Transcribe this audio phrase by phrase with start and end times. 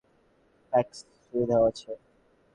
[0.73, 1.91] Fax সুবিধাও আছে।